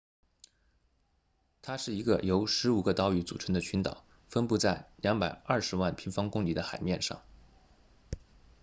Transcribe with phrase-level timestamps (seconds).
[1.61, 7.21] 它是一个由15个岛屿组成的群岛分布在220万平方公里的海面上